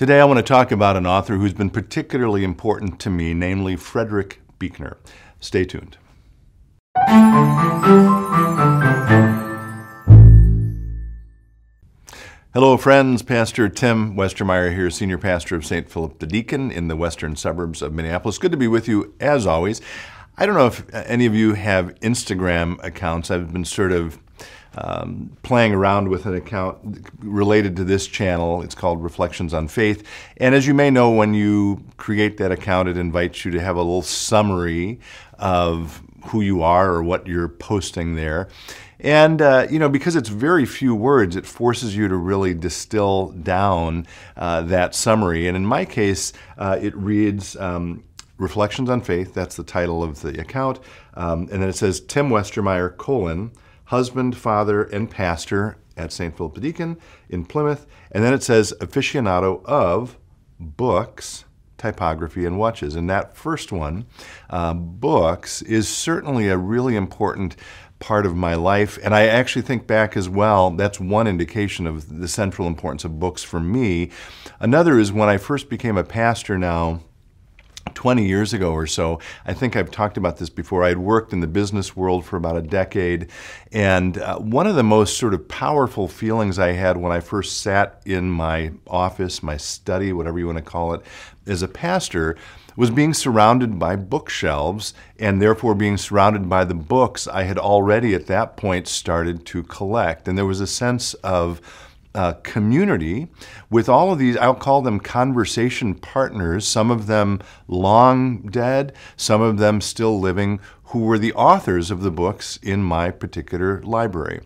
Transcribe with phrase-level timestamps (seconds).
[0.00, 3.76] Today I want to talk about an author who's been particularly important to me, namely
[3.76, 4.96] Frederick Buechner.
[5.40, 5.98] Stay tuned.
[12.54, 13.20] Hello, friends.
[13.20, 15.90] Pastor Tim Westermeyer here, Senior Pastor of St.
[15.90, 18.38] Philip the Deacon in the western suburbs of Minneapolis.
[18.38, 19.82] Good to be with you as always.
[20.38, 23.30] I don't know if any of you have Instagram accounts.
[23.30, 24.18] I've been sort of
[24.76, 28.62] um, playing around with an account related to this channel.
[28.62, 30.06] It's called Reflections on Faith.
[30.36, 33.76] And as you may know, when you create that account, it invites you to have
[33.76, 35.00] a little summary
[35.38, 38.48] of who you are or what you're posting there.
[39.02, 43.28] And, uh, you know, because it's very few words, it forces you to really distill
[43.30, 45.48] down uh, that summary.
[45.48, 48.04] And in my case, uh, it reads um,
[48.36, 49.32] Reflections on Faith.
[49.32, 50.80] That's the title of the account.
[51.14, 53.52] Um, and then it says Tim Westermeyer, colon,
[53.90, 56.36] husband, father, and pastor at St.
[56.36, 56.96] Philip the Deacon
[57.28, 57.88] in Plymouth.
[58.12, 60.16] And then it says aficionado of
[60.60, 61.44] books
[61.76, 62.94] typography and watches.
[62.94, 64.06] And that first one,
[64.48, 67.56] uh, books, is certainly a really important
[67.98, 68.96] part of my life.
[69.02, 73.18] And I actually think back as well, that's one indication of the central importance of
[73.18, 74.10] books for me.
[74.60, 77.00] Another is when I first became a pastor now
[78.00, 79.20] 20 years ago or so.
[79.44, 80.82] I think I've talked about this before.
[80.82, 83.26] I had worked in the business world for about a decade,
[83.72, 87.60] and uh, one of the most sort of powerful feelings I had when I first
[87.60, 91.02] sat in my office, my study, whatever you want to call it,
[91.46, 92.38] as a pastor
[92.74, 98.14] was being surrounded by bookshelves and therefore being surrounded by the books I had already
[98.14, 100.26] at that point started to collect.
[100.26, 101.60] And there was a sense of
[102.14, 103.28] uh, community
[103.70, 109.40] with all of these, I'll call them conversation partners, some of them long dead, some
[109.40, 114.40] of them still living, who were the authors of the books in my particular library.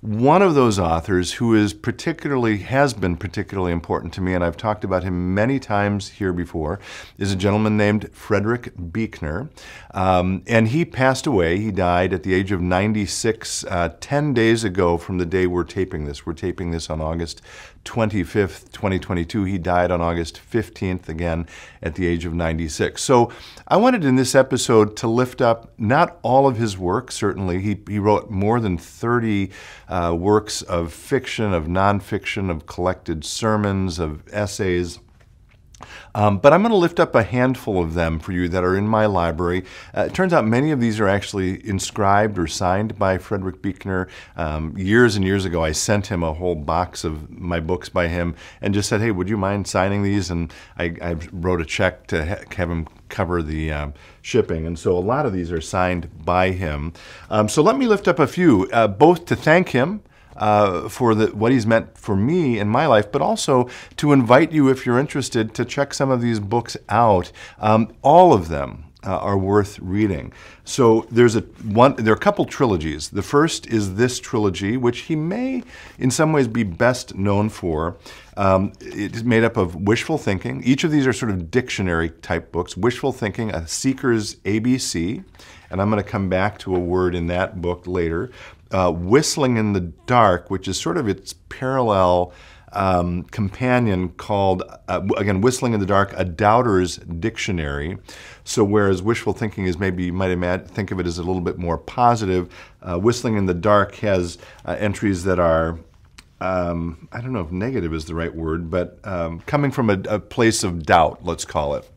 [0.00, 4.56] One of those authors who is particularly has been particularly important to me, and I've
[4.56, 6.80] talked about him many times here before,
[7.16, 9.48] is a gentleman named Frederick Buechner,
[9.92, 11.58] um, and he passed away.
[11.58, 15.62] He died at the age of 96, uh, 10 days ago from the day we're
[15.62, 16.26] taping this.
[16.26, 17.40] We're taping this on August
[17.84, 19.44] 25th, 2022.
[19.44, 21.46] He died on August 15th, again
[21.82, 23.02] at the age of 96.
[23.02, 23.30] So
[23.68, 27.60] I wanted in this episode to lift up not all of his work, certainly.
[27.60, 29.50] He, he wrote more than 30
[29.88, 34.98] uh, works of fiction, of nonfiction, of collected sermons, of essays.
[36.14, 38.76] Um, but I'm going to lift up a handful of them for you that are
[38.76, 39.64] in my library.
[39.96, 44.08] Uh, it turns out many of these are actually inscribed or signed by Frederick Buechner.
[44.36, 48.08] Um, years and years ago, I sent him a whole box of my books by
[48.08, 50.30] him and just said, hey, would you mind signing these?
[50.30, 53.88] And I, I wrote a check to ha- have him cover the uh,
[54.22, 54.66] shipping.
[54.66, 56.92] And so a lot of these are signed by him.
[57.30, 60.02] Um, so let me lift up a few, uh, both to thank him
[60.36, 64.52] uh, for the, what he's meant for me in my life, but also to invite
[64.52, 67.30] you, if you're interested, to check some of these books out.
[67.58, 70.32] Um, all of them uh, are worth reading.
[70.64, 71.94] So there's a one.
[71.96, 73.10] There are a couple trilogies.
[73.10, 75.62] The first is this trilogy, which he may,
[75.98, 77.96] in some ways, be best known for.
[78.36, 80.62] Um, it's made up of wishful thinking.
[80.64, 82.76] Each of these are sort of dictionary type books.
[82.76, 85.22] Wishful thinking, a seeker's ABC,
[85.70, 88.30] and I'm going to come back to a word in that book later
[88.70, 92.32] uh, Whistling in the Dark, which is sort of its parallel
[92.72, 97.98] um, companion called, uh, again, Whistling in the Dark, A Doubter's Dictionary.
[98.42, 101.40] So, whereas wishful thinking is maybe you might imagine, think of it as a little
[101.40, 105.78] bit more positive, uh, Whistling in the Dark has uh, entries that are
[106.40, 109.98] um, I don't know if negative is the right word, but um, coming from a,
[110.08, 111.88] a, place of doubt, let's call it.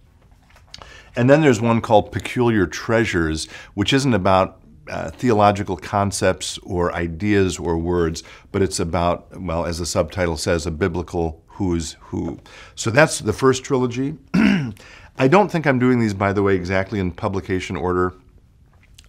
[1.17, 4.56] And then there's one called Peculiar Treasures, which isn't about
[4.89, 10.65] uh, theological concepts or ideas or words, but it's about, well, as the subtitle says,
[10.65, 12.39] a biblical who's who.
[12.75, 14.15] So that's the first trilogy.
[14.33, 18.13] I don't think I'm doing these, by the way, exactly in publication order.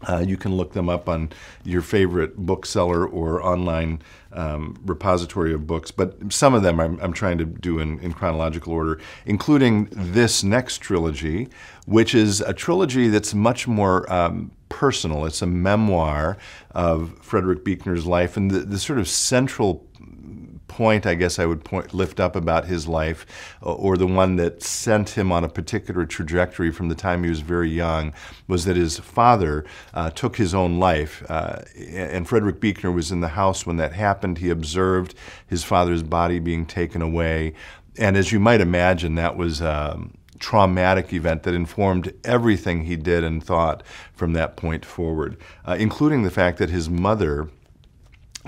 [0.07, 1.31] Uh, you can look them up on
[1.65, 4.01] your favorite bookseller or online
[4.33, 8.13] um, repository of books, but some of them I'm, I'm trying to do in, in,
[8.13, 11.49] chronological order, including this next trilogy,
[11.87, 15.25] which is a trilogy that's much more um, personal.
[15.25, 16.37] It's a memoir
[16.73, 19.87] of Frederick Buechner's life, and the, the sort of central
[20.79, 23.27] point I guess I would point, lift up about his life,
[23.65, 27.31] uh, or the one that sent him on a particular trajectory from the time he
[27.31, 28.15] was very young,
[28.47, 31.29] was that his father uh, took his own life.
[31.29, 34.39] Uh, and Frederick Buechner was in the house when that happened.
[34.39, 35.17] He observed
[35.49, 37.55] his father's body being taken away.
[37.97, 43.25] And as you might imagine, that was um, traumatic event that informed everything he did
[43.25, 43.83] and thought
[44.15, 45.37] from that point forward,
[45.67, 47.51] uh, including the fact that his mother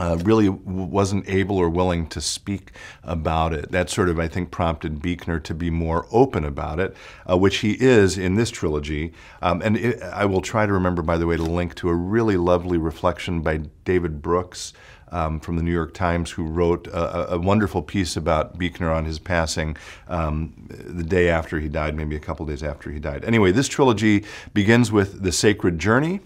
[0.01, 2.73] uh, really wasn't able or willing to speak
[3.05, 3.71] about it.
[3.71, 6.97] That sort of, I think, prompted Buechner to be more open about it,
[7.29, 9.13] uh, which he is in this trilogy.
[9.43, 11.95] Um, and it, I will try to remember, by the way, to link to a
[11.95, 14.73] really lovely reflection by David Brooks.
[15.13, 19.05] Um, from the New York Times, who wrote a, a, wonderful piece about Buechner on
[19.05, 19.77] his passing
[20.07, 23.25] um, the day after he died, maybe a couple days after he died.
[23.25, 24.25] Anyway, this trilogy
[24.55, 26.21] begins with The Sacred Journey,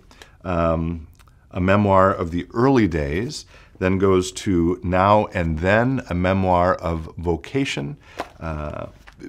[0.45, 1.07] um,
[1.51, 3.47] a memoir of the early days
[3.79, 7.97] then goes to Now and Then, a memoir of vocation.
[8.41, 8.87] Uh,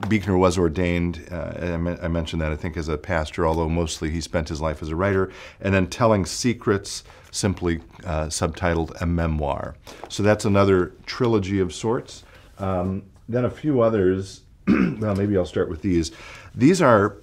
[0.10, 4.20] Buechner was ordained, uh, I, mentioned that, I think, as a pastor, although mostly he
[4.20, 5.32] spent his life as a writer.
[5.62, 9.76] And then Telling Secrets, simply uh, subtitled A Memoir.
[10.10, 12.24] So that's another trilogy of sorts.
[12.58, 16.12] Um, then a few others, well, maybe I'll start with these.
[16.54, 17.18] These are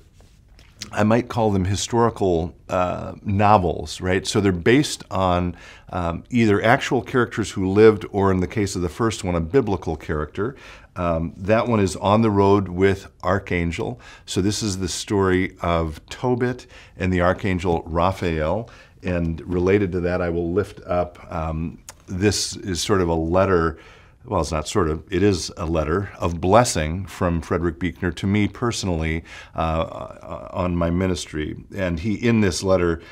[0.94, 4.27] I might call them historical uh, novels, right?
[4.27, 5.56] So they're based on
[5.91, 9.41] um, either actual characters who lived, or in the case of the first one, a
[9.41, 10.56] biblical character.
[10.94, 14.00] Um, that one is On the Road with Archangel.
[14.27, 16.67] So this is the story of Tobit
[16.97, 18.69] and the Archangel Raphael.
[19.03, 23.79] And related to that, I will lift up um, this is sort of a letter
[24.25, 28.27] well, it's not sort of, it is a letter of blessing from Frederick Buechner to
[28.27, 29.25] me personally
[29.55, 31.57] uh, on my ministry.
[31.75, 33.03] And he, in this letter,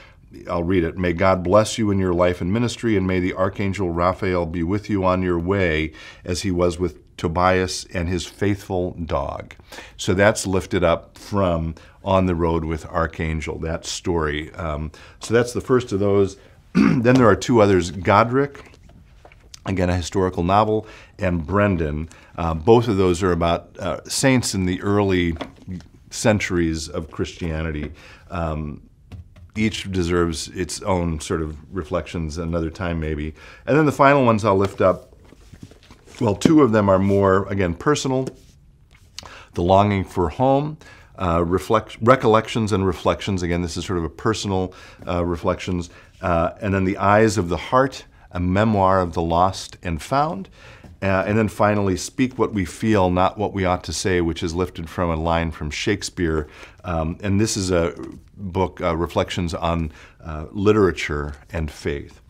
[0.49, 0.97] I'll read it.
[0.97, 4.63] May God bless you in your life and ministry, and may the Archangel Raphael be
[4.63, 5.93] with you on your way
[6.25, 9.55] as he was with Tobias and his faithful dog.
[9.97, 11.75] So that's lifted up from
[12.05, 14.53] On the Road with Archangel, that story.
[14.55, 16.37] Um, so that's the first of those.
[16.75, 18.70] then there are two others Godric
[19.67, 20.87] again, a historical novel,
[21.19, 22.09] and Brendan.
[22.37, 25.37] Uh, both of those are about uh, saints in the early
[26.11, 27.93] centuries of Christianity.
[28.31, 28.83] Um,
[29.57, 33.35] each deserves its own sort of reflections another time, maybe.
[33.67, 35.15] And then the final ones I'll lift up.
[36.21, 38.29] Well, two of them are more, again, personal.
[39.55, 40.79] The Longing for Home,
[41.19, 43.43] uh, reflect, Recollections and Reflections.
[43.43, 44.73] Again, this is sort of a personal
[45.07, 45.91] uh, reflections.
[46.23, 50.49] Uh, and then The Eyes of the Heart, a memoir of the lost and found.
[51.03, 54.43] Uh, and then finally, Speak What We Feel, Not What We Ought to Say, which
[54.43, 56.47] is lifted from a line from Shakespeare.
[56.85, 57.95] Um, and this is a
[58.37, 59.93] book, uh, Reflections on
[60.23, 62.21] uh, Literature and Faith.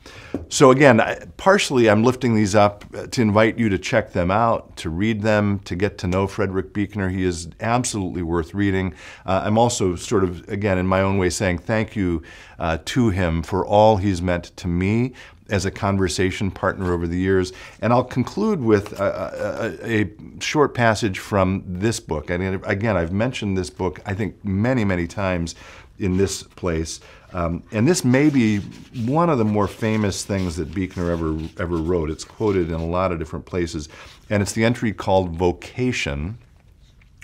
[0.49, 1.01] So, again,
[1.37, 5.23] partially I'm lifting these up uh, to invite you to check them out, to read
[5.23, 7.09] them, to get to know Frederick Buechner.
[7.09, 8.95] He is absolutely worth reading.
[9.27, 12.23] Uh, I'm also sort of, again, in my own way, saying thank you
[12.59, 15.13] uh, to him for all he's meant to me
[15.51, 17.53] as a conversation partner over the years.
[17.81, 20.11] And I'll conclude with a, a, a
[20.41, 22.31] short passage from this book.
[22.31, 25.55] And again, I've mentioned this book, I think, many, many times
[25.99, 27.01] in this place.
[27.33, 28.59] Um, and this may be
[29.07, 32.11] one of the more famous things that Buechner ever, ever wrote.
[32.11, 33.89] It's quoted in a lot of different places.
[34.31, 36.39] And it's the entry called Vocation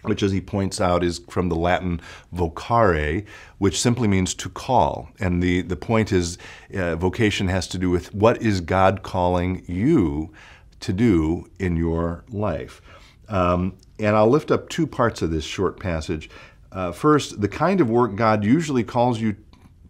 [0.09, 2.01] which, as he points out, is from the Latin
[2.35, 3.27] vocare,
[3.59, 5.09] which simply means to call.
[5.21, 6.39] And the, the point is,
[6.75, 10.33] uh, vocation has to do with what is God calling you
[10.81, 12.83] to do in your life.
[13.29, 16.31] Um, and I'll lift up two parts of this short passage.
[16.71, 19.37] Uh, first, the kind of work God usually calls you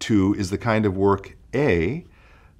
[0.00, 2.04] to is the kind of work, A,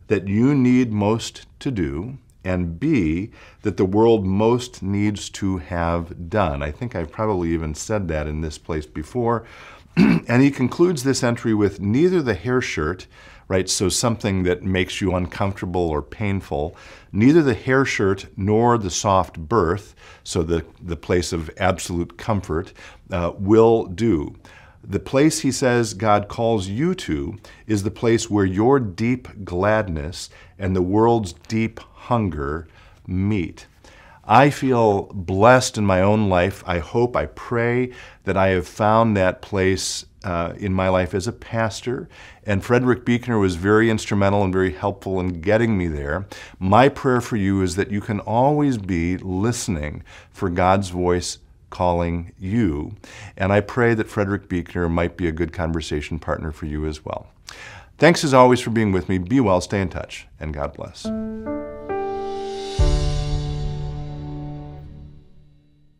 [0.08, 3.32] that you need most to do, and B,
[3.62, 6.62] that the world most needs to have done.
[6.62, 9.44] I think I've probably even said that in this place before.
[9.96, 13.08] and he concludes this entry with neither the hair shirt,
[13.48, 16.76] right, so something that makes you uncomfortable or painful,
[17.10, 22.72] neither the hair shirt nor the soft berth, so the, the place of absolute comfort,
[23.10, 24.36] uh, will do.
[24.88, 30.30] The place, he says, God calls you to is the place where your deep gladness
[30.58, 32.68] and the world's deep hunger
[33.06, 33.66] meet.
[34.24, 36.62] I feel blessed in my own life.
[36.66, 37.92] I hope, I pray
[38.24, 42.08] that I have found that place uh, in my life as a pastor.
[42.44, 46.26] And Frederick Buechner was very instrumental and very helpful in getting me there.
[46.58, 51.38] My prayer for you is that you can always be listening for God's voice
[51.70, 52.94] calling you.
[53.36, 57.04] And I pray that Frederick Buechner might be a good conversation partner for you as
[57.04, 57.28] well.
[57.98, 59.18] Thanks as always for being with me.
[59.18, 61.06] Be well, stay in touch, and God bless.